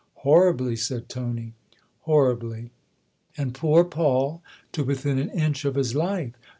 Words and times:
"Horribly/' 0.25 0.79
said 0.79 1.09
Tony." 1.09 1.53
Horribly." 2.07 2.71
"And 3.37 3.53
poor 3.53 3.83
Paul 3.83 4.41
to 4.71 4.83
within 4.83 5.19
an 5.19 5.29
inch 5.29 5.63
of 5.63 5.75
his 5.75 5.93
life." 5.93 6.33